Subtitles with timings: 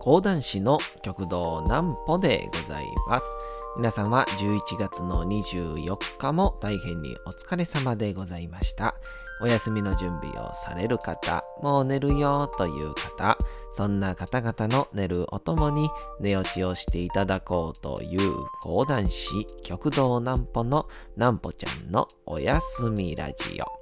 [0.00, 3.26] 講談師の極道南歩でございます。
[3.76, 8.94] 皆さんは11月の24日も大変にお疲れ様でございました。
[9.40, 13.38] お休みの準備をされる方、もう寝るよという方、
[13.70, 15.90] そんな方々の寝るおともに
[16.20, 23.77] 寝落ちをしていただこうという講談師極道南歩の南歩ちゃんのおやすみラジオ。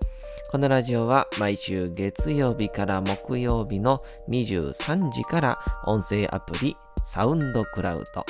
[0.49, 8.25] このラジオは毎週月曜日から木曜日の23時から音声アプリサウンドクラウド、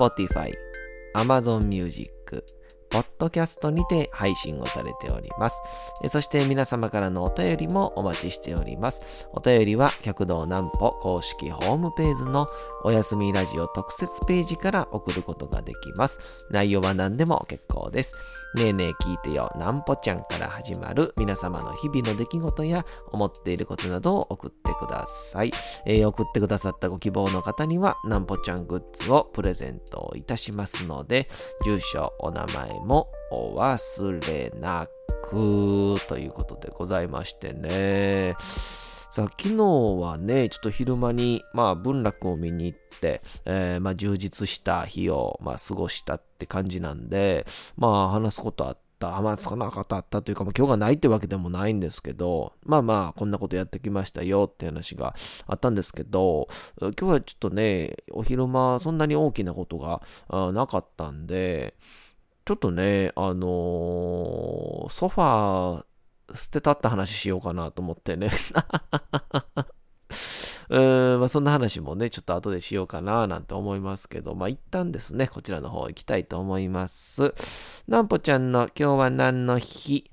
[0.00, 0.52] Spotify、
[1.14, 2.10] Amazon Music、
[2.90, 5.62] ポッドキャストにて配信をされております。
[6.08, 9.26] そして皆様からのお便りもお待ちしております。
[9.32, 12.48] お便りは、客道南歩公式ホームページの
[12.84, 16.18] おやすみラジオ特設ページから送ることができます。
[16.50, 18.14] 内容は何でも結構です。
[18.54, 25.52] ねえねえ聞いてよ、なんぽちゃんから始まる皆様の日々の出来事や思っていることなどを送ってください。
[25.86, 31.28] えー、送ってくださったご希望の方には、なんぽちゃんグッズをプレゼントいたしますので、
[31.64, 34.86] 住所、お名前もお忘れな
[35.22, 38.34] くということでございましてね。
[39.12, 39.56] さあ、昨日
[40.00, 47.44] はね、ちょっと昼間に、まあ、文楽を見に行って、えー、まあ、充実した日を、まあ、過ごしたって感じなんで、
[47.76, 49.18] まあ、話すことあった。
[49.18, 55.14] あまあ、つかなかったというか、ま、今日がないってわけでもないんですけど、まあまあ、こんなことやってきましたよって話が
[55.46, 56.48] あったんですけど、
[56.80, 60.00] 今日はちょっとね、お昼間、そんなに大きなことが
[60.52, 61.74] なかったんで、
[62.46, 65.84] ちょっとね、あのー、ソファー
[66.34, 68.30] 捨てたった話しようかなと思ってね。
[70.68, 77.34] うーん、まあ、そんな話もね、ちょっと後でしようかななんて思いますけど、まあ、一旦ですね、こちらの方行きたいと思います。
[77.88, 80.11] なんぽちゃんの今日は何の日？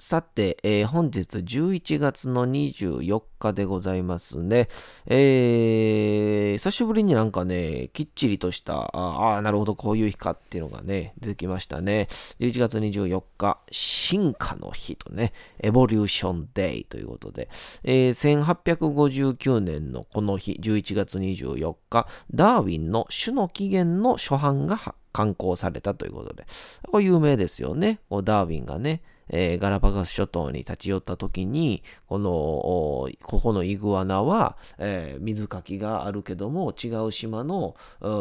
[0.00, 4.68] さて、えー、本日11月の24日でございますね。
[5.04, 12.08] えー、久しぶりになんかね、きっちりとした、ああ、なるほど、こういう日かっていうのがね、出てきましたね。
[12.38, 17.50] 11月24日、進化の日とね、エボリューションデイということで、
[17.84, 26.46] えー、1859年のこの日、11月24日、ダーウィンの種の起源の初版が刊行されたということで、
[26.90, 28.00] これ有名ですよね。
[28.10, 37.76] ダーウィンがね、えー、ガラパゴス諸島に立ち寄った時に、この、ここのイグアナは、えー、水かきがあるけども、違う島の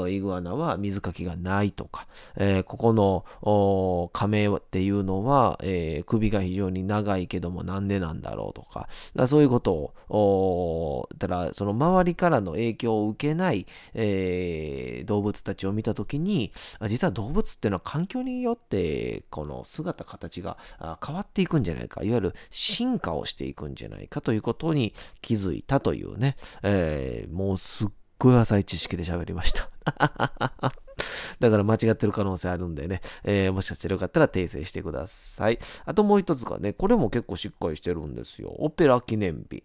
[0.07, 2.05] イグアナは水かきがないとか、
[2.35, 16.51] えー、ここのカメっていうのは、えー、首が非常に長いけどもなんでなんだろうとか、かそういうことを、ただその周りからの影響を受けない、えー、動物たちを見たときに、
[16.87, 20.57] 実は動物っていうのは環境によってこの姿形が
[21.03, 23.78] 変わっていくんじゃないか、いわゆる進化をしていくんじゃないか。
[23.79, 29.69] じゃないかということに気づいたというね、えー、もうすっごい浅い知識で喋りました。
[31.39, 35.59] だから間違ってる可能性あるんでね、えー、もしかしたらよかったら訂正してください。
[35.85, 38.53] あともう一つがね、これも結構しっかりしてるんですよ。
[38.59, 39.63] オペラ記念日。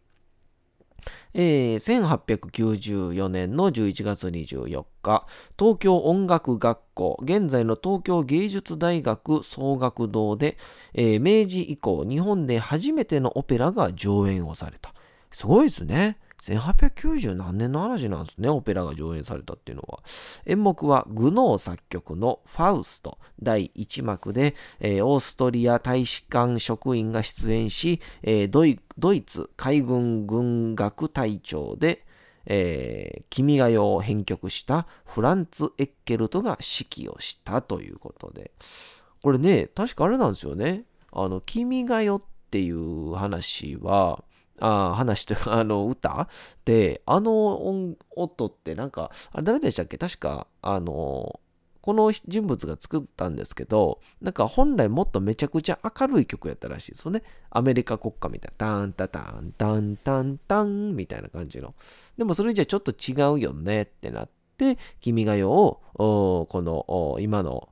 [1.34, 5.26] えー、1894年の11月24日、
[5.59, 10.56] 東京音楽学校、現在の東京芸術大学総学堂で、
[10.94, 14.94] えー、明治以降、日本で初めてのオペラが上演をされた。
[15.32, 16.19] すごいですね。
[16.53, 20.00] 1890何年の話なんですね、オペラが上演されたっていうのは。
[20.47, 32.04] 演目はグノー作曲のファウスト第1幕で、えー、オーストリア大使館職員が出演し、えー、ドイツ海軍軍学隊長で、
[32.47, 38.53] えー、君が代を編曲したフランツ・エッケルトが指揮をしたということで。
[39.22, 40.84] これね、確かあれなんですよね。
[41.10, 44.22] あの、君が代っていう話は、
[44.60, 46.28] あ話というか、あの、歌？
[46.65, 49.98] で、あの音音ってなんか、あれ誰でしたっけ？
[49.98, 51.41] 確か、あの、
[51.80, 57.22] この人物が作ったんですけど、なんか本来もっとめちゃくちゃ明るい曲やったらしいですよね。
[57.51, 58.56] アメリカ国歌みたいな。
[58.56, 61.74] タンタタンタンタンタンみたいな感じの。
[62.16, 67.68] でもそれじゃちょっと違うよねってなって、君が代を、この今の、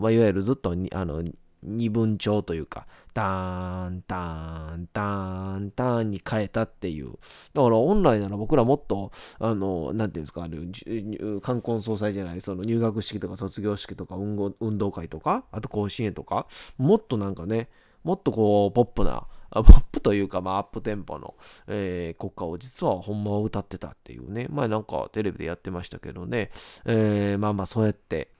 [0.00, 1.22] まあ、いわゆるずっとあの
[1.62, 7.12] 二分調というか、ターン、ターン、ターン、ターンに変えたっていう。
[7.54, 16.46] だから本来なら僕らもっと、あの、なんていうんですか、あの、冠婚葬祭じゃない、その入学式とか卒業式とか運動会とか、あと甲子園とか、
[16.78, 17.68] もっとなんかね、
[18.04, 21.34] もっとこう、ポップな、ポップというか、まあ、アップテンポの、
[21.68, 24.46] えー、国歌を実はほんまは歌ってたっていうね。
[24.50, 26.50] 前なんかテレビでやってましたけどね。
[26.86, 28.31] えー、まあまあ、そうやって、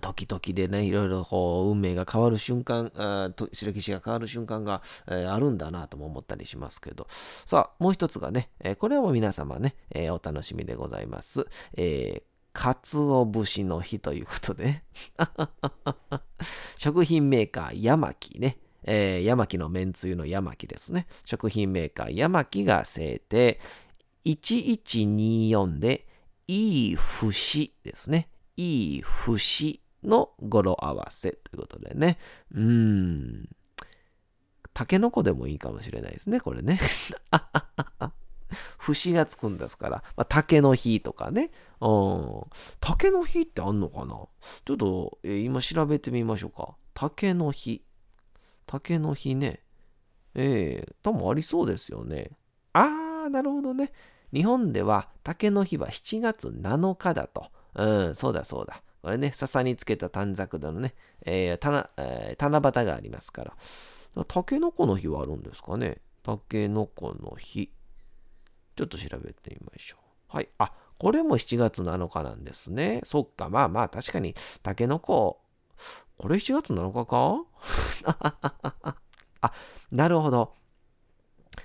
[0.00, 7.06] 時々でね、いろいろこう運命が変わる瞬間、あ歴史が変わる瞬間が、えー、あるんだなとも思ったりしますけど。
[7.46, 11.46] さあ、もう一つがね、えー、これはもう皆様ね、えー、お楽しみでございます。
[11.76, 12.22] えー、
[12.52, 14.82] かつお節の日ということで、
[16.76, 21.06] 食品メーカーヤマキね、えー、ヤマキのめんつゆのヤマキですね。
[21.24, 23.60] 食品メーカーヤマキが制定、
[24.24, 26.06] 1124で、
[26.48, 28.28] いい節ですね。
[28.60, 32.18] いい節の語呂合わせということでね。
[32.54, 33.48] うん。
[34.74, 36.78] タケノコでもいいかもしれないですね、これね。
[38.76, 41.52] 節がつくんですから、まあ、竹の日とかね。
[41.80, 42.42] うん。
[42.80, 44.28] 竹の日ってあんのかな？
[44.66, 46.76] ちょっと、えー、今調べてみましょうか。
[46.92, 47.82] 竹の日。
[48.66, 49.62] 竹の日ね。
[50.34, 52.32] ええー、多分ありそうですよね。
[52.74, 53.92] あー、なるほどね。
[54.34, 57.50] 日本では竹の日は7月7日だと。
[57.74, 58.82] うん、そうだそうだ。
[59.02, 60.94] これね、笹につけた短冊のね、
[61.24, 64.24] えーえー、七夕がありますから。
[64.26, 67.70] タケノコの日はあるんですかねタケノコの日。
[68.76, 69.96] ちょっと調べてみましょ
[70.32, 70.36] う。
[70.36, 70.48] はい。
[70.58, 73.00] あ、これも7月7日なんですね。
[73.04, 73.48] そっか。
[73.48, 75.40] まあまあ、確かに、タケノコ、
[76.18, 77.44] これ7月7日か？
[79.40, 79.52] あ、
[79.90, 80.54] なるほど。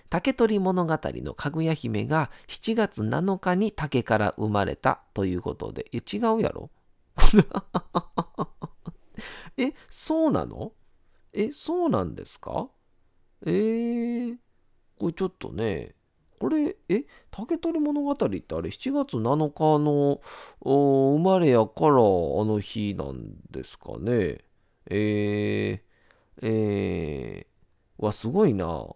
[0.09, 6.69] 竹取物語のかぐや姫が7月7日に竹から生まれたということで、え、違うやろ？
[9.57, 10.73] え、そうなの？
[11.33, 12.69] え、そうなんですか？
[13.45, 14.35] えー、
[14.99, 15.95] これちょっとね、
[16.39, 20.21] これ、え、竹取物語ってあれ7月7日の
[20.63, 24.39] 生まれやからあの日なんですかね？
[24.87, 25.79] えー、
[26.41, 28.87] えー、わ、すごいな。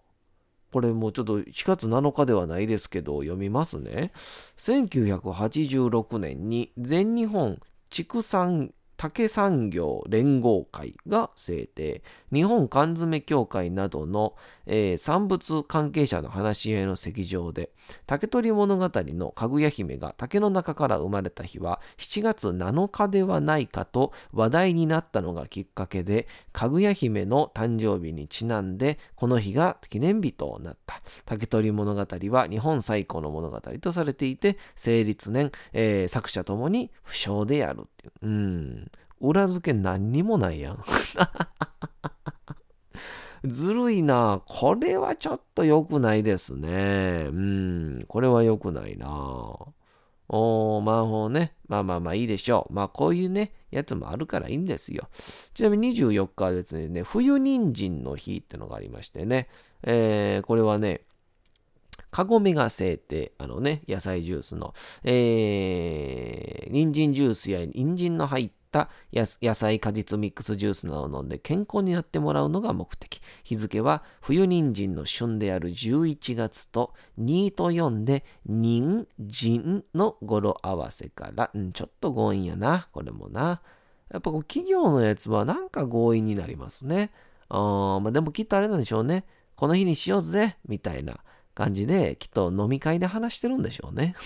[0.71, 4.11] これもうちょっと4月7日ではないですけど、読みますね。
[4.57, 12.03] 1986年に全日本畜産竹産業連合会が制定、
[12.33, 14.35] 日本缶詰協会などの、
[14.65, 17.71] えー、産物関係者の話し合いの席上で、
[18.05, 31.01] 竹取物語のかぐや姫が竹の中から生まれた日は7月7日ではないかと話題になったのがきっかけで、かぐや姫の誕生日にちなんで、この日が記念日となった。
[31.23, 37.87] 竹取物語は日本最古の物語とされていて、成立年、えー、作者ともに不詳である
[38.21, 38.27] う。
[38.27, 38.91] ん。
[39.19, 40.83] 裏付け何にもないやん。
[43.45, 44.41] ずるいな。
[44.45, 47.27] これはちょっと良くないですね。
[47.29, 48.05] うん。
[48.07, 49.07] これは良くないな。
[50.31, 51.53] おー、魔法ね。
[51.67, 52.73] まあまあまあいいでしょう。
[52.73, 55.09] まあこういうね、やつもあるからいいんですよ。
[55.53, 59.47] ちなみに24日はですね、冬人参の日ってのがありましてね。
[59.83, 61.01] えー、これはね、
[62.11, 64.73] カゴメが制定、あのね、野菜ジュースの、
[65.03, 73.21] えー、人参ジュースや人参の入った野菜果実ミックスジュースなどを飲んで健康になってもらうのが目的。
[73.43, 83.61] 日付は冬人参の旬である11月と2と4で人参の語呂合わせから、うん、ちょっと強引やな、これもな。
[84.11, 87.11] やっぱこう企業のやつはなんか強引になりますね。
[87.49, 89.25] あまあ、でもきっとあれなんでしょうね。
[89.55, 91.19] この日にしようぜ、みたいな。
[91.59, 94.15] 感じで、きっと飲み会で話してるんでしょうね。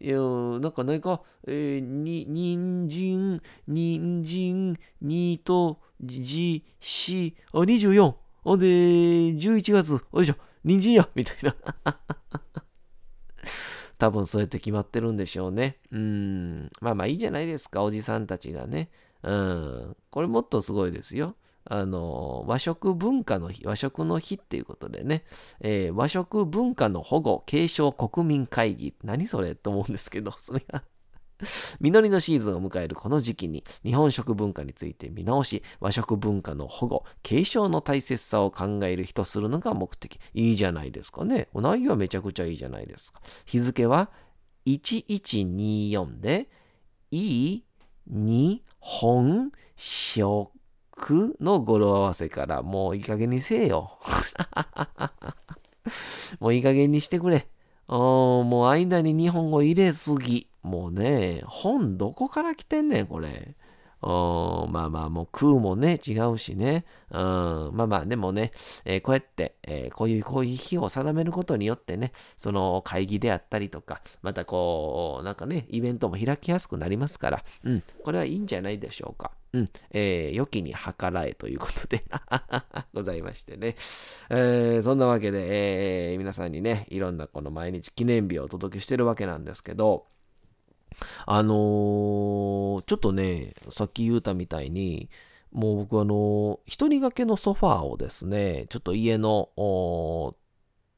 [0.00, 8.16] いや、なんか何か、えー、に、人参、人参、にと、じ、し、あ、24。
[8.42, 10.34] ほんで、11月、おいしょ、
[10.64, 11.54] 人参や みたいな。
[13.98, 15.78] 多分そうやって決まってるんでしょうね。
[15.92, 16.72] うん。
[16.80, 18.90] まあまあいいじゃないですか、おじさんたちがね。
[19.22, 19.96] うん。
[20.10, 21.36] これもっとすごいですよ。
[21.64, 25.24] あの、和食文化の日、和食の日っていうことでね、
[25.60, 30.84] えー、和食文化の保護継承国民会議、何それと思うんですけど、 それが
[31.80, 40.18] 実りのシーズンを迎えるこの時期に日本食文化について見直し、和食文化の保護、継承の大切さを考える日とするのが目的。
[40.34, 41.60] いいじゃないですかねお。
[41.60, 43.22] 内容はめちゃくちゃいいじゃないですか。
[43.46, 44.10] 日付は
[44.66, 46.48] 1124で、
[47.10, 47.64] いい
[48.06, 50.59] 日本食
[51.00, 53.98] くの語呂合わせから、もういい加減にせえよ。
[56.38, 57.48] もういい加減にしてくれ。
[57.88, 60.46] もう間に日本語入れすぎ。
[60.62, 63.56] もうね、本どこから来てんねん、これ。
[64.08, 66.84] まあまあ、もう空もね、違うしね。
[67.10, 67.18] うん、
[67.74, 68.52] まあまあ、でもね、
[68.84, 79.32] えー、こうやって、えー、こういう、こういう日を定めることによってね、その会議であったりとか、またこう、なんかね、イベントも開きやすくなりますから、うん、これはいいんじゃないでしょうか。
[79.52, 82.04] うん、えー、良きに計らえということで
[82.94, 83.74] ございましてね。
[84.30, 90.06] えー、そんなわけで、えー、皆さんにね、いろんなこの毎日記念日をお届けしてるわけなんですけど、
[91.26, 95.10] あのー、ちょっとね、さっき言うたみたいに、
[95.52, 99.50] もう僕あのー、一人掛けのソファーをですね、ちょっと家の、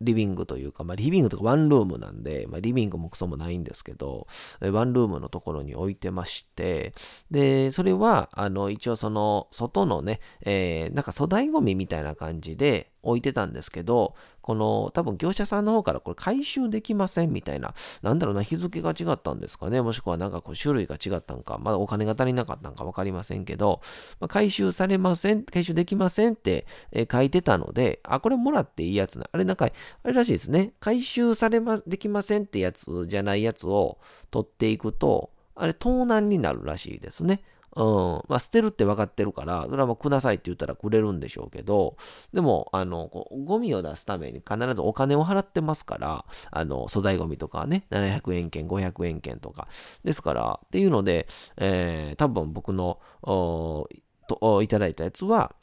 [0.02, 4.26] リビングというか、まあ、リビングとかワンルームなんで、まあ、リビングもクソもないんですけど、
[4.60, 6.92] ワンルームのところに置いてまして、
[7.30, 23.80] で、それは、あの、一応その、外のね、えー、なんか粗大ゴミみたいな感じで置いてたんですけど、この、多分業者さんの方からこれ回収できませんみたいな、なんだろうな、日付が違ったんですかね、もしくはなんかこう種類が違ったんか、まだお金が足りなかったんか分かりませんけど、
[24.20, 29.26] まあ、回収されません、回収できませんって、え、書いてたので、あ、これもらっていいやつな。
[29.32, 30.72] あれなんか、あれらしいですね。
[30.80, 33.98] 回収されま、できませんってやつじゃないやつを
[34.30, 37.42] 取っていくと、あれ盗難になるらしいですね。
[37.74, 38.22] うん。
[38.28, 41.96] まあ、捨てるって分かってるから、それはもうくださいって言ったらくれるんでしょうけど、
[42.32, 49.68] でも、あの、こうゴミを出すために必ずお金を払ってますから、あの、粗大ゴミとかね、700円券、500円券とか。
[50.04, 51.26] ですから、っていうので、
[51.56, 55.54] えー、多分僕の、といただいたやつは、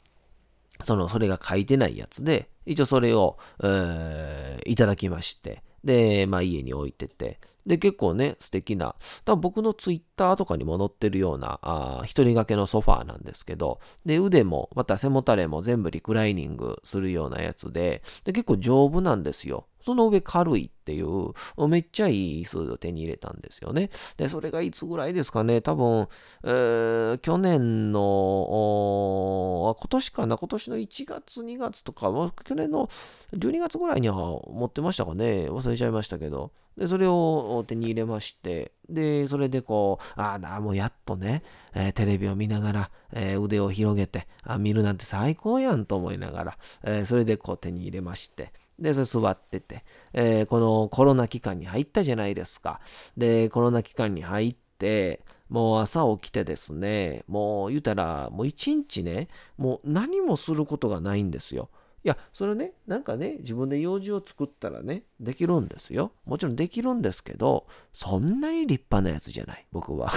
[0.84, 7.40] その、それが書いてないやつで、一応それを、えー、いただきまして、で、まあ家に置いてて、
[7.70, 19.68] で、結構ね、素敵な、多分僕のツイッターとかにも載ってるような、あ一人掛けのソファーなんですけど、で、腕も、また背もたれも全部リクライニングするようなやつで、で、結構丈夫なんですよ。
[19.82, 23.90] その上軽いっていう、めっちゃいい椅子を手に入れたんですよね。
[24.16, 26.08] で、それがいつぐらいですかね、多分、
[26.44, 32.10] えー、去年の、今年かな、今年の1月、2月とか、
[32.44, 32.88] 去年の
[33.32, 41.42] 12月ぐらいには持ってましたかね、忘れちゃいましたけど、で、それを手に入れまして、で、それでこう、ああ、もうやっとね、
[41.74, 52.80] えー、テレビを見ながら、えー、腕を広げて、あ見るなんて最高やんと思いながら、えー、それでこう手に入れまして、で、それ座ってて、えー、このコロナ期間に入ったじゃないですか。
[53.16, 61.68] で、コロナ期間に入って、もう朝起きてですね、もう言うたら、もう一日ね、もう何もすることがないんですよ。
[62.02, 66.12] いや、それね、なんかね、自分で用事を作ったらね、できるんですよ。
[66.24, 70.10] もちろんできるんですけど、そんなに立派なやつじゃない、僕は。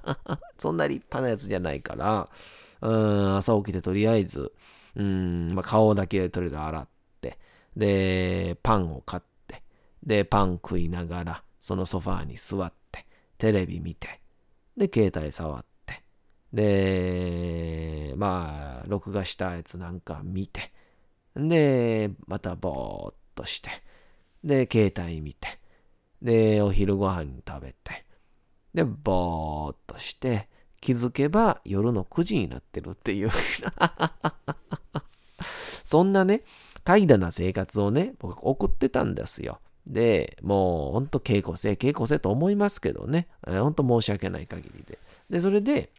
[0.56, 2.30] そんな立派なやつじゃないから、
[2.80, 4.52] うん、朝起きてとりあえず、
[4.94, 6.88] うん、まあ、顔だけとりあえず洗っ、
[7.76, 9.62] で、パンを買って、
[10.02, 13.06] で、パン食いながら、そのソファーに座って、
[13.38, 14.20] テレビ見て、
[14.76, 16.02] で、携帯触って、
[16.52, 20.72] で、まあ、録画したやつなんか見て、
[21.34, 23.70] で、またぼーっとして、
[24.42, 25.58] で、携帯見て、
[26.22, 28.06] で、お昼ご飯食べて、
[28.72, 30.48] で、ぼーっとして、
[30.80, 33.30] 気づけば夜の9時になってるっていう。
[35.84, 36.42] そんなね、
[36.86, 39.58] 怠惰な生活をね、僕送ってたんですよ。
[39.88, 44.98] で、もうほんと稽古せ、稽古せと思いますけどね、ほんと申し訳ない限りで。
[45.28, 45.90] で、それで、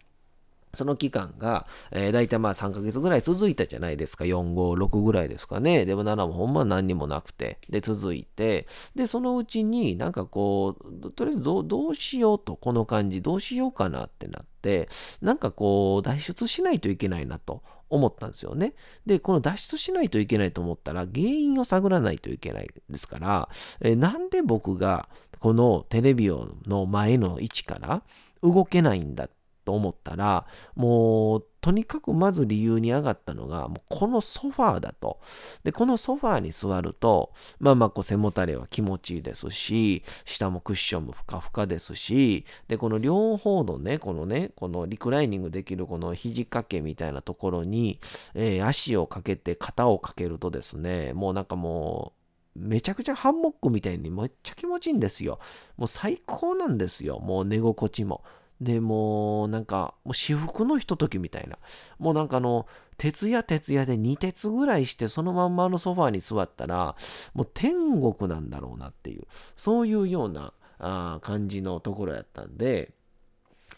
[0.74, 4.26] その期間が、えー、大体まあ3ヶ月ぐらい続いたじゃないですか。
[4.26, 5.86] 4、5、6ぐらいですかね。
[5.86, 7.60] でも7もほんま何にもなくて。
[7.70, 8.68] で、続いて。
[8.96, 14.90] で、そのうちになんかこう、とりあえずどどうしようと、この感じ、どうしようかなってなって、
[15.22, 17.64] なんかこう、脱出しないといけないなと。
[17.90, 18.74] 思ったんですよね。
[19.06, 23.50] で、この脱出しないといけないと思ったら原因を探らないといけないですから、
[23.82, 25.08] えなんで僕が
[25.40, 26.28] このテレビ
[26.66, 28.04] の前の位置から
[28.42, 29.37] 動けないんだって
[29.68, 35.20] と思ったら、もう、とにかくまず理由に上がったのが、もうこのソファーだと。
[35.66, 48.00] で、このソファーに座ると、まあまあ、こう背もたれは気持ちいいですし、下もクッションもふかふかですし、で、この両方のね、このね、このリクライニングできるこの肘掛けみたいなところに、
[48.36, 52.18] えー、足をかけて肩をかけるとですね、もうなんかもう、
[52.58, 55.40] めちゃくちゃハンモックみたいにめっちゃ気持ちいいんですよ。
[55.76, 57.20] もう最高なんですよ。
[57.20, 58.24] もう寝心地も。
[58.60, 61.58] で、もう、なんか、もう私服のひとときみたいな。
[62.00, 62.66] もうなんかあの、
[62.98, 66.96] 徹夜徹夜で2鉄ぐらいして、そのまんまのソファーに座ったら、
[67.34, 69.24] もう天国なんだろうなっていう、
[69.56, 72.92] そういうようなあ感じのところやったんで、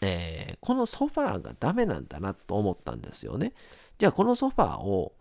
[0.00, 3.52] えー、このソファーがダメなんだなと思ったんですよね。
[3.98, 5.12] じゃあ、このソファーを、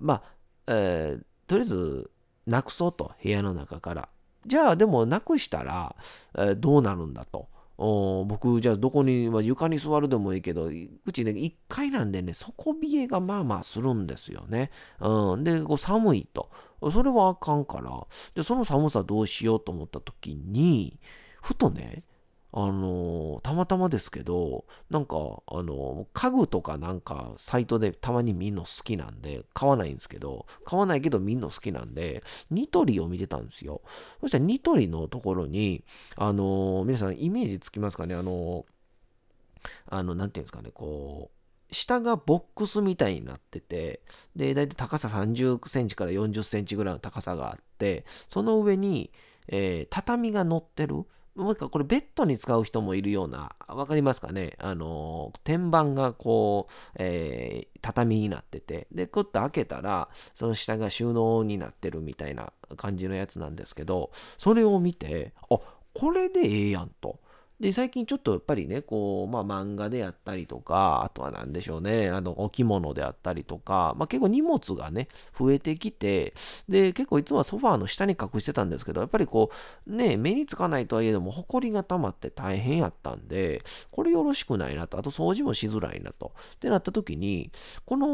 [0.00, 0.22] まあ、
[0.66, 2.10] えー、とりあえず、
[2.46, 4.08] なくそうと、部屋の中から。
[4.46, 5.96] じゃあ、でも、なくしたら、
[6.34, 7.48] えー、どうなるんだと。
[7.78, 14.70] 僕、じゃあどこに、まあ、床に座るでもいいけど、うちね、1階なんでね、底冷えがまあまあするんですよね。
[15.00, 15.44] うん。
[15.44, 16.50] で、こう寒いと。
[16.90, 20.98] それはあかんから、で、その寒さどうしようと思った時に、
[21.40, 22.04] ふとね、
[22.54, 25.16] あのたまたまですけど、なんか、
[25.46, 33.80] あの家具とかなんかサイトでたまに見るの好きなんで、買わないんですけど、買わないけど見るの好きなんで、ニトリを見てたんですよ。
[34.20, 35.84] そしたらニトリのところに、
[36.16, 38.14] あの皆さんイメージつきますかね？
[38.14, 38.66] あの
[39.88, 41.30] あの、なんていうんですかね、こ
[41.70, 44.02] う、下がボックスみたいになってて、
[44.36, 49.10] で、だいたい高さ30センチから40センチぐらいの高さがあって、その上に、
[49.48, 51.06] えー、畳が乗ってる。
[51.34, 54.54] もう一回これベッドに使う人もいるような、わかりますかね？
[54.58, 65.58] あの、天板がこう、えー、畳になってて、で、クッと開けたら、その下が収納になってるみたいな感じのやつなんですけど、それを見て、あ、
[65.94, 67.18] これでええやんと。
[67.62, 75.06] で、最近ちょっとやっぱりね、こう、まあ漫画であったりとか、あとは何でしょうね、あの、お着物であったりとか、まあ結構荷物がね、
[75.38, 76.34] 増えてきて、
[76.68, 79.52] で、結構いつもはソファーの下に隠してたんですけど、やっぱりこ
[79.86, 86.32] う、ね、目につかないとはいえども、埃が溜まって大変やったんで、これよろしくないなと、あと掃除もしづらいなと。
[86.56, 87.52] ってなった時に、
[87.86, 88.06] この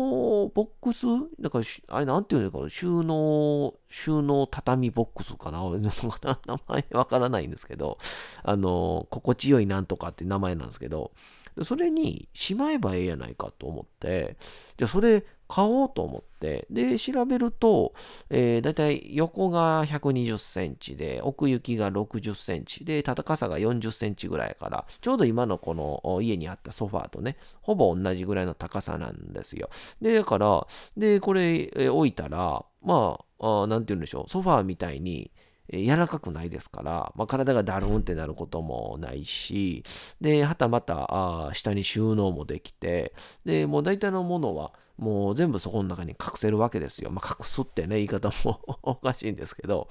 [0.54, 1.06] ボックス、
[1.40, 5.62] だから、あれなんていうのか、収納、収納畳ボックスかな？
[6.46, 7.98] 名前わからないんですけど、
[8.42, 11.12] あの、心地よいなんとかって名前なんですけど、
[11.62, 14.36] それにしまえばええやないかと思って、
[14.76, 17.94] じゃあそれ買おうと思って、で、調べると、
[18.28, 29.70] えー、だいたい横が120センチで、奥行きが60センチで、高さが40センチぐらいから、ちょうど今のこの家にあったソファーとね、ほぼ同じぐらいの高さなんですよ。
[30.02, 30.66] で、だから、
[30.98, 35.30] で、これ、置いたら、まあ、あなんて言うんでしょう、ソファーみたいに、
[35.70, 39.84] 柔らかくないですから、まあ、体がだるんってなることもないし、
[40.22, 43.12] で、はたまた、あ下に収納もできて、
[43.44, 47.10] で、もう大体のものは、もう全部そこの中に隠せるわけですよ。
[47.10, 49.88] まあ、隠すってね、言い方も おかしいんですけど、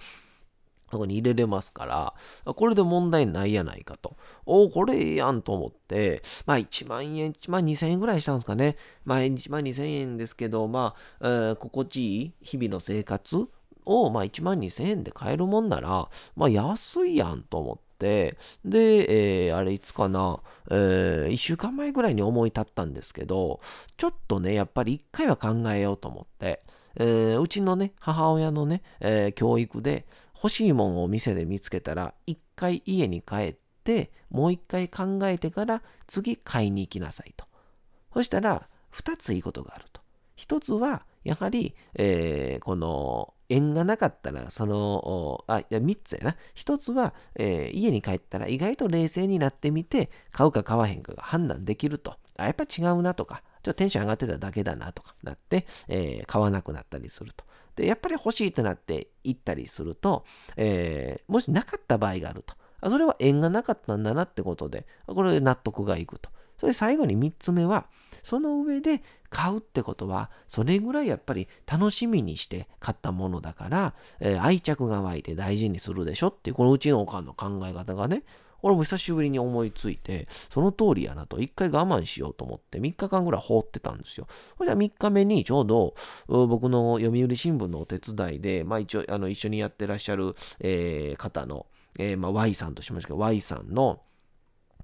[0.92, 4.16] そこに入れれますから、これで問題ないやないかと。
[4.46, 8.78] おお、これええやんと思って、まあ1万円、1万2000円ぐらいしたんですかね。
[9.06, 13.48] まあ1万2000円ですけど、まあ、えー、心地いい日々の生活
[13.88, 23.62] を、まあ、1万2000円で買えるもんなら、まあ、安いやんと思って、で、えー、あれいつかな、えー、1週間前ぐらいに思い立ったんですけど、
[23.96, 26.62] ちょっとね、やっぱり一回は考えようと思って、
[27.00, 30.06] えー、うちのね、母親のね、えー、教育で
[30.44, 37.46] 欲しいもんを店で見つけたら、一回家に帰って、もう一回考えてから次買いに行きなさいと。
[38.14, 40.02] そしたら、二ついいことがあると。
[40.36, 46.38] 一つは、やはり、えー、この縁がなかったら、その、あ、いや、3つやな。
[46.56, 52.16] 1つは、えー、家に帰ったら意外と冷静になってみて、買うか買わへんかが判断できると。
[52.38, 57.46] あ、やっぱ違うなとか、ちょっとテンション上がってただけだなとかなって、えー、買わなくなったりすると。
[57.78, 60.26] で、やっぱり欲しいってなって行ったりすると、
[60.58, 62.56] えー、もしなかった場合があると。
[62.82, 66.30] あそれは縁がなかったんだなってことで、これで納得がいくと。
[66.58, 67.88] それで最後に3つ目は、
[68.24, 78.24] その上で買うってことは、それぐらいやっぱり楽しみにして買ったものだから、えー、愛着が湧いて大事にするでしょっていう、このうちのおかんの考え方がね、
[78.62, 84.28] 俺も久しぶりに思いついて、その通りやなと、一回我慢しようと思って、三日間ぐらい放ってたんですよ。
[84.58, 85.96] それじゃ3日目にちょうど、
[86.28, 91.68] 僕の読売新聞のお手伝いで、まあ一応、あの、一緒にやってらっしゃる、えー、方の、
[92.00, 94.02] えー、まあ Y さんとしましたけど、Y さんの、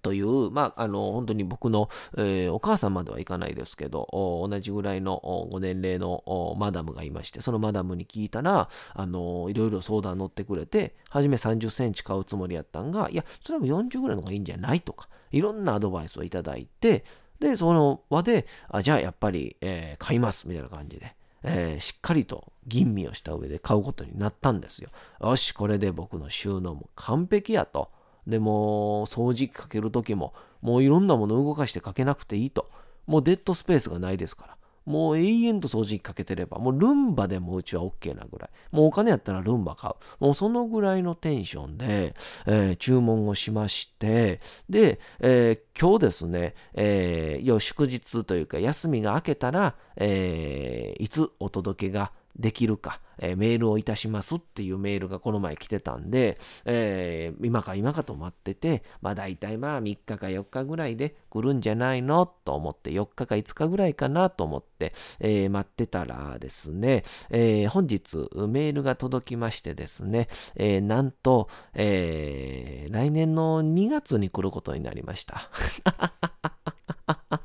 [0.03, 17.05] という、まあ、あの、本当に僕の、えー、お母さんまではいかないですけど、同じぐらいのご年齢のマダムがいまして、そのマダムに聞いたら、あの、いろいろ相談乗ってくれて、初め30センチ買うつもりやったんが、いや、それは40ぐらいの方がいいんじゃないとか、いろんなアドバイスをいただいて、
[17.39, 24.89] で、その場で、あじゃあやっぱり、えー、買いますみたいな感じで、えー、しっかりと吟味をした上で買うことになったんですよ。
[25.21, 27.89] よし、これで僕の収納も完璧やと。
[28.27, 32.69] でも、掃除機かけるときも、もういろんなものを動かしてかけなくていいと。
[33.05, 34.57] もうデッドスペースがないですから。
[34.85, 38.49] もう永遠と掃除機かけてれば、もうルンバでもうちは OK なぐらい。
[38.71, 40.23] もうお金やったらルンバ買う。
[40.23, 62.25] もうそのぐらいのテンションで、えー、注文をしまして、で、えー、今日ですね、えー、祝日というか休みが明けたら、えー、いつお届けができるか、えー、メールをいたしますっていうメールがこの前来てたんで、えー、今か今かと待ってて、まあ大体まあ3日か4日ぐらいで来るんじゃないの？
[62.25, 68.17] と思って、4日か5日ぐらいかなと思って、えー、待ってたらですね、え本日
[68.47, 75.49] メールが届きましてですね、えなんと、え来年の2月に来ることになりました。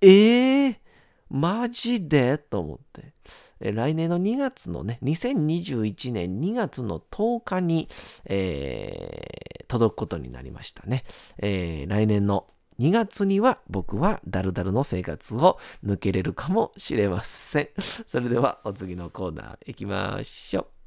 [0.00, 0.76] えー、
[1.30, 2.38] マジで？
[2.38, 3.14] と思って。
[3.70, 7.88] 来年の2月のね、2021年2月の10日に、
[8.24, 11.04] えー、届くことになりましたね。
[11.38, 12.48] えー、来年の
[12.80, 17.68] 2月には僕はダルダルの生活を抜けれるかもしれません。
[18.06, 20.81] それではお次のコーナー行きましょう。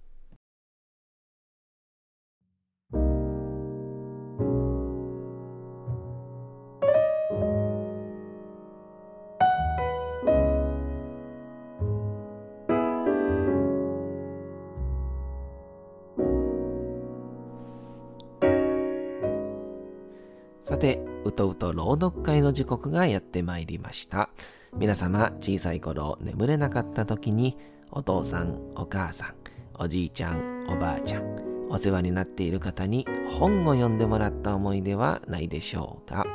[20.65, 24.31] さて、うとうと朗読会の時刻がやってまいりました。
[24.75, 27.55] 皆様、小さい頃眠れなかった時に、
[27.91, 29.35] お父さん、お母さん、
[29.75, 33.05] おじいちゃん、おばあちゃん、お世話になっている方に
[33.37, 36.25] 本を読んでもらった思い出はないでしょうか。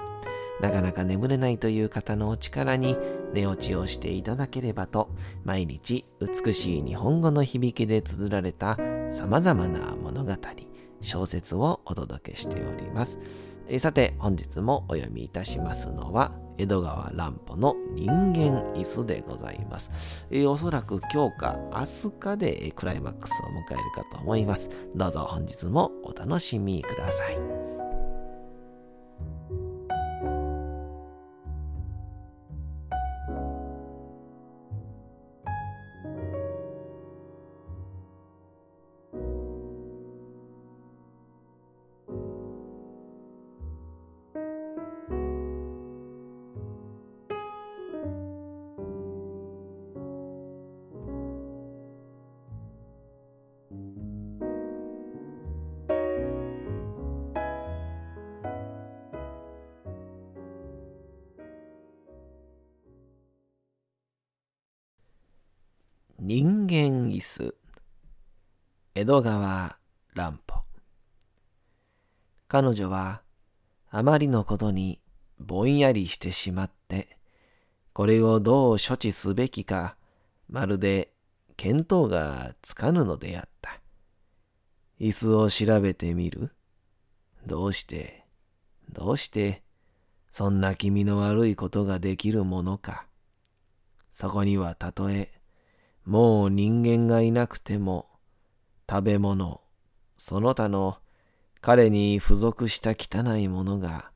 [0.61, 2.97] なかなか眠れないという方のお力に
[3.35, 5.11] 寝落ちをしていただければと、
[5.43, 8.79] 毎日美しい日本語の響きで綴られた
[9.11, 10.33] 様々な物語、
[11.01, 13.19] 小説をお届けしております。
[13.73, 20.27] えさて、本日もお読みいたしますのは、江戸川乱歩の人間椅子でございます。
[20.31, 24.71] えおそらく今日か明日かでクライマックスを迎えるかと思います。
[24.97, 27.60] どうぞ本日もお楽しみください。
[66.33, 67.57] 人間椅子。
[68.95, 69.77] 江戸川
[70.15, 70.63] 乱歩。
[72.47, 73.23] 彼女は
[73.91, 75.01] あまりのことに
[75.41, 77.19] ぼんやりしてしまって
[77.93, 79.97] これをどう処置すべきか
[80.49, 81.11] まるで
[81.57, 83.81] 見当がつかぬのであった。
[85.01, 86.55] 椅子を調べてみる。
[87.45, 88.25] どうして
[88.89, 89.65] どうして
[90.31, 93.09] そんな気味の悪いことができるものか。
[94.13, 95.40] そこにはたとえ
[96.05, 98.09] もう人間がいなくても、
[98.89, 99.61] 食べ物、
[100.17, 100.99] その他の
[101.61, 104.11] 彼に付属した汚いものが、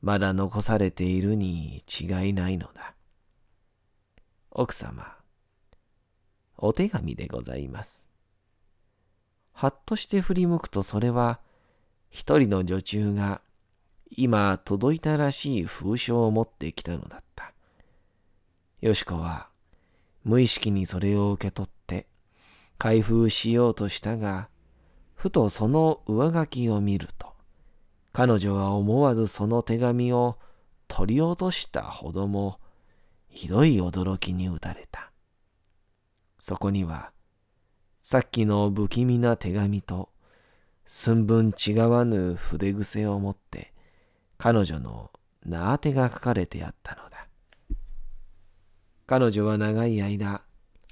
[0.00, 2.94] まだ残されているに違いないのだ。
[4.50, 5.16] 奥様、
[6.56, 8.06] お手紙でございます。
[9.52, 11.40] はっとして振り向くとそれは、
[12.08, 13.42] 一人の女中が、
[14.10, 17.52] 今届いたらしい封書を持ってきたのだった。
[18.80, 19.49] よしこは、
[20.24, 22.06] 無意識にそれを受け取って
[22.78, 24.48] 開封しようとしたが、
[25.14, 27.34] ふとその上書きを見ると、
[28.12, 30.38] 彼女は思わずその手紙を
[30.88, 32.58] 取り落としたほども
[33.28, 35.12] ひどい驚きに打たれた。
[36.38, 37.12] そこには、
[38.00, 40.08] さっきの不気味な手紙と
[40.86, 43.72] 寸分違わぬ筆癖を持って
[44.38, 45.10] 彼女の
[45.44, 47.09] 名当てが書かれてあったのだ。
[49.10, 50.44] 彼女は長い間、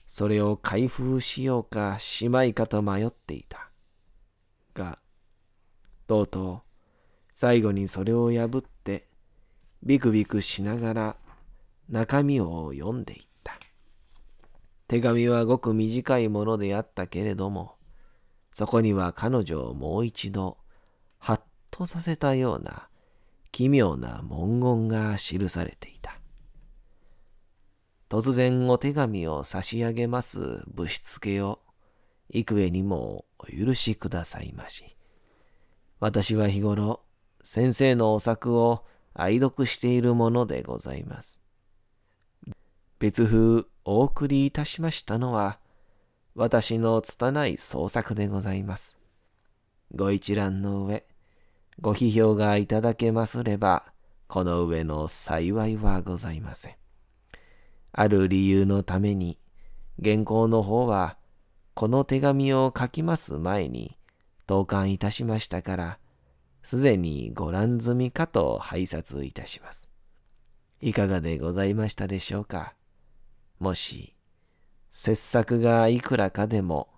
[0.09, 3.71] それを開封しようかしまいかと迷っていた。
[4.75, 4.99] が、
[6.09, 6.63] とうとう、
[7.33, 9.07] 最後にそれを破って、
[9.85, 11.17] ビクビクしながら
[11.89, 13.57] 中身を読んでいった。
[14.89, 17.77] 手紙はごく短いものであったけれども、
[18.53, 20.59] そこには彼女をもう一度、
[21.21, 22.89] はっとさせたような
[23.53, 26.18] 奇妙な文言が記されていた。
[28.19, 31.61] 突然お手紙を差し上げますぶしつけを
[32.31, 34.97] 幾重にもお許しくださいまし。
[36.01, 37.01] 私は日頃
[37.45, 41.41] 先生のお作を愛読しているものでございます。
[42.99, 45.61] 別風お送りいたしましたのは
[46.35, 48.99] 私の拙い創作でございます。
[49.95, 51.07] ご一覧の上、
[51.81, 53.93] ご批評がいただけますれば、
[54.27, 56.88] この上の幸いはございません。
[57.93, 59.39] ある理由のために、
[60.03, 61.17] 原稿の方は、
[61.75, 63.97] この手紙を書きます前に、
[64.47, 65.99] 投函いたしましたから、
[66.63, 69.91] すでにご覧済みかと拝察いたします。
[70.81, 72.75] いかがでございましたでしょうか？
[73.59, 74.15] もし、
[74.91, 76.89] 切削がいくらかでも、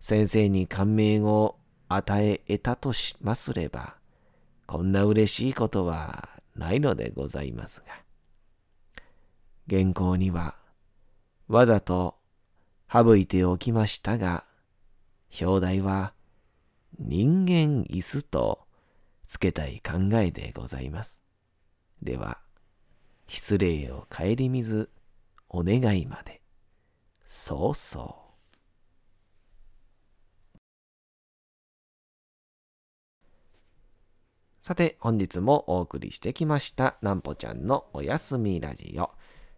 [0.00, 1.56] 先生に感銘を
[1.88, 3.96] 与え得たとしますれば、
[4.66, 8.03] こんな嬉しいことはないのでございますが。
[9.68, 10.56] 原稿には
[11.48, 12.16] わざと
[12.92, 14.44] 省いておきましたが、
[15.40, 16.14] 表題は
[16.98, 18.66] 人間椅子と
[19.26, 21.20] つけたい考えでございます。
[22.02, 22.38] では、
[23.26, 24.90] 失礼を顧みず、
[25.48, 26.42] お願いまで。
[27.26, 28.24] そうそう。
[34.60, 39.10] さて、本日もお送りしてきました、なんぽちゃんのおやすみラジオ。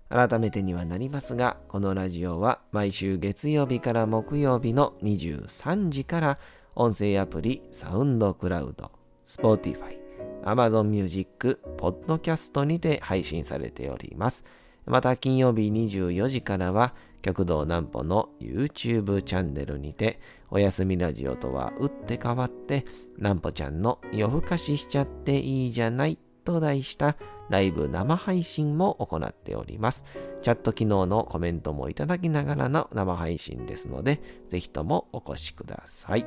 [0.09, 6.38] 改めてにはなりますが、このラジオは毎週月曜日から木曜日の23時から
[6.75, 8.92] 音声アプリサウンドクラウド、
[9.25, 9.99] Spotify、
[10.45, 14.45] Amazon Music、Podcast にて配信されております。
[14.87, 22.85] また金曜日24時からは極道南歩の YouTube チャンネルにておやすみラジオとは打って変わって
[23.16, 27.16] 南歩ちゃんの夜更かししちゃっていいじゃないと題した
[27.48, 30.04] ライブ生配信も行っております。
[30.42, 36.26] チャット機能のコメントもいただきながらの生配信ですので、ぜひともお越しください。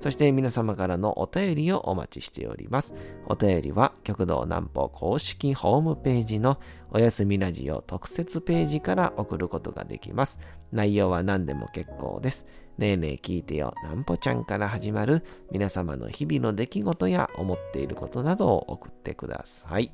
[0.00, 2.94] そして皆様からのお便りをお待ちしております。
[3.26, 6.58] お便りは極道南方公式ホームページの
[6.90, 10.38] おやすみラジオ特設ページから送ることができます。
[10.72, 12.46] 内容は何でも結構です。
[12.80, 19.92] ねえねえ聞いてよ、なんぽちゃんから始まる皆様の日々の出来事や思っていることなどを送ってください。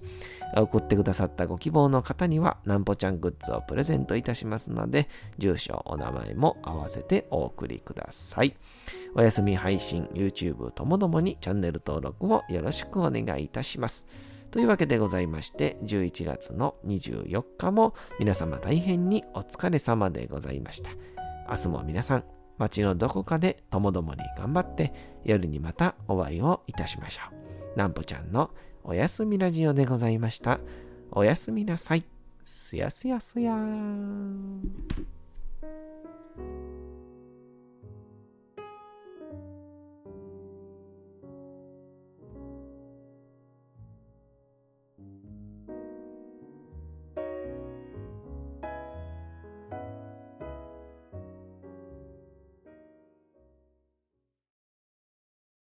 [0.57, 8.57] 送ってくださったご希望の方には、なんぽちゃんグッズをプレゼントいたしますので、住所、お名前も合わせてお送りください。
[9.17, 14.07] お休み配信、YouTube ともどもにチャンネル登録をよろしくお願いいたします。
[14.53, 20.91] というわけでございまして、11月の24日も皆様大変にお疲れ様でございました。
[21.51, 24.93] 明日も皆さん、街のどこかでともどもに頑張って、
[25.25, 27.23] 夜にまたお会いをいたしましょ
[27.75, 27.79] う。
[27.79, 28.51] なんぽちゃんの
[28.85, 30.61] おやすみラジオでございました。
[31.11, 32.05] おやすみなさい。
[32.43, 35.16] すやすやすやーん。